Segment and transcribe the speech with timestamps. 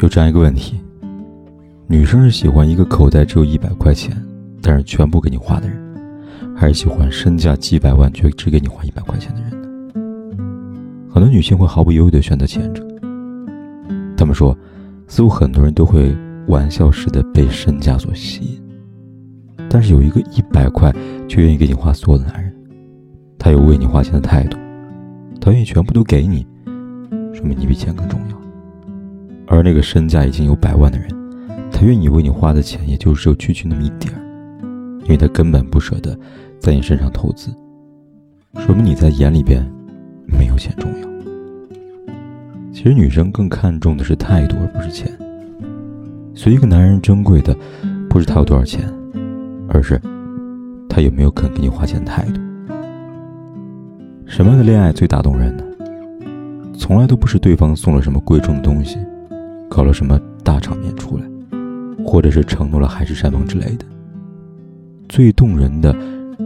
[0.00, 0.80] 有这样一个问题：
[1.88, 4.16] 女生是喜欢一个口袋只有一百块钱，
[4.62, 5.76] 但是全部给你花的人，
[6.56, 9.58] 还是喜欢身价几百万却只给你花一百块钱的人呢？
[11.10, 12.86] 很多女性会毫不犹豫地选择前者。
[14.16, 14.56] 他们说，
[15.08, 18.62] 似乎很多人都会玩笑似的被身价所吸引，
[19.68, 20.94] 但是有一个一百块
[21.28, 22.54] 却愿意给你花所有的男人，
[23.36, 24.56] 他有为你花钱的态度，
[25.40, 26.46] 他愿意全部都给你，
[27.34, 28.38] 说明你比钱更重要。
[29.48, 31.08] 而那个身价已经有百万的人，
[31.72, 34.20] 他愿意为你花的钱也就只有区区那么一点儿，
[35.04, 36.16] 因为他根本不舍得
[36.58, 37.50] 在你身上投资，
[38.58, 39.66] 说明你在眼里边
[40.26, 41.08] 没有钱重要。
[42.72, 45.10] 其实女生更看重的是态度，而不是钱。
[46.34, 47.56] 所以一个男人珍贵的，
[48.08, 48.84] 不是他有多少钱，
[49.68, 50.00] 而是
[50.88, 52.40] 他有没有肯给你花钱的态度。
[54.26, 55.64] 什么样的恋爱最打动人呢？
[56.76, 58.98] 从来都不是对方送了什么贵重的东西。
[59.78, 61.24] 搞了什么大场面出来，
[62.04, 63.86] 或者是承诺了海誓山盟之类的。
[65.08, 65.96] 最动人的，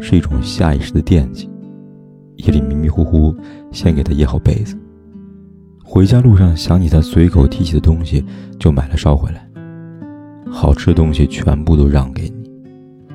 [0.00, 1.50] 是一种下意识的惦记。
[2.36, 3.34] 夜里迷迷糊糊，
[3.72, 4.78] 先给他掖好被子。
[5.82, 8.24] 回家路上想起他随口提起的东西，
[8.60, 9.44] 就买了捎回来。
[10.48, 12.48] 好吃的东西全部都让给你，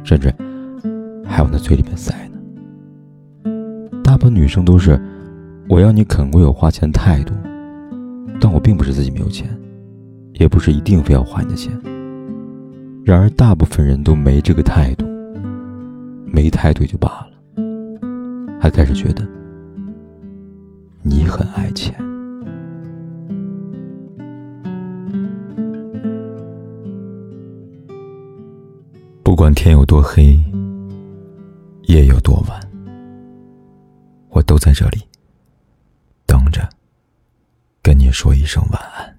[0.03, 0.29] 甚至
[1.23, 3.49] 还往他嘴里面塞呢。
[4.03, 5.01] 大部分女生都是，
[5.69, 7.33] 我要你肯为我花钱态度，
[8.41, 9.49] 但我并不是自己没有钱。
[10.41, 11.71] 也不是一定非要花你的钱。
[13.05, 15.05] 然而，大部分人都没这个态度，
[16.25, 19.23] 没态度就罢了，还开始觉得
[21.03, 21.93] 你很爱钱。
[29.21, 30.39] 不管天有多黑，
[31.83, 32.59] 夜有多晚，
[34.29, 35.01] 我都在这里
[36.25, 36.67] 等着，
[37.83, 39.10] 跟你说一声晚安。